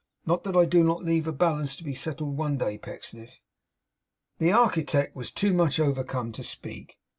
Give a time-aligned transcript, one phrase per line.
[0.25, 3.39] Not that I do not leave a balance to be settled one day, Pecksniff.'
[4.39, 6.97] The architect was too much overcome to speak.